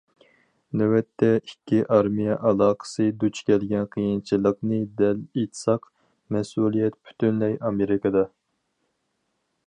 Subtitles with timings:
[0.79, 5.85] نۆۋەتتە ئىككى ئارمىيە ئالاقىسى دۇچ كەلگەن قىيىنچىلىقنى دەپ ئېيتساق،
[6.37, 8.25] مەسئۇلىيەت پۈتۈنلەي ئامېرىكىدا.